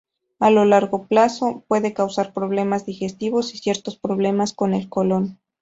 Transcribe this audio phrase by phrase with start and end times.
[0.39, 5.37] A largo plazo pueden causar problemas digestivos y ciertos problemas con el colon.